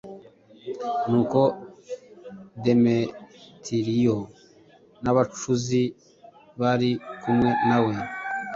Nuko 1.09 1.39
Demetiriyo 2.63 4.17
n’abacuzi 5.03 5.81
bari 6.59 6.91
kumwe 7.21 7.49
na 7.67 7.77
we, 7.85 7.93